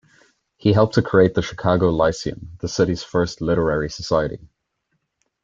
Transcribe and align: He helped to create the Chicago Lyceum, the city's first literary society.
He 0.57 0.73
helped 0.73 0.95
to 0.95 1.03
create 1.03 1.35
the 1.35 1.43
Chicago 1.43 1.91
Lyceum, 1.91 2.57
the 2.59 2.67
city's 2.67 3.03
first 3.03 3.39
literary 3.39 3.87
society. 3.87 4.39